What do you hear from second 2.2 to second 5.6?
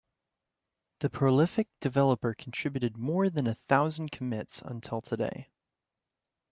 contributed more than a thousand commits until today.